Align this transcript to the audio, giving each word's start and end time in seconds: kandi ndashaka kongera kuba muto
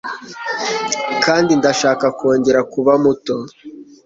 kandi 1.23 1.51
ndashaka 1.59 2.05
kongera 2.19 2.59
kuba 2.73 2.93
muto 3.03 3.35